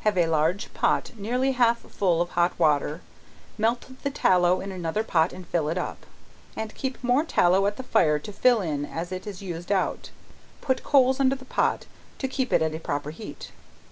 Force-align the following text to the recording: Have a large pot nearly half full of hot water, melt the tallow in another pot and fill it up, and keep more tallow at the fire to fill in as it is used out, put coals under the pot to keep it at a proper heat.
Have 0.00 0.18
a 0.18 0.26
large 0.26 0.74
pot 0.74 1.12
nearly 1.16 1.52
half 1.52 1.78
full 1.82 2.20
of 2.20 2.30
hot 2.30 2.52
water, 2.58 3.00
melt 3.56 4.02
the 4.02 4.10
tallow 4.10 4.60
in 4.60 4.72
another 4.72 5.04
pot 5.04 5.32
and 5.32 5.46
fill 5.46 5.68
it 5.68 5.78
up, 5.78 6.04
and 6.56 6.74
keep 6.74 7.00
more 7.00 7.22
tallow 7.22 7.64
at 7.66 7.76
the 7.76 7.84
fire 7.84 8.18
to 8.18 8.32
fill 8.32 8.60
in 8.60 8.84
as 8.84 9.12
it 9.12 9.24
is 9.24 9.40
used 9.40 9.70
out, 9.70 10.10
put 10.60 10.82
coals 10.82 11.20
under 11.20 11.36
the 11.36 11.44
pot 11.44 11.86
to 12.18 12.26
keep 12.26 12.52
it 12.52 12.60
at 12.60 12.74
a 12.74 12.80
proper 12.80 13.12
heat. 13.12 13.52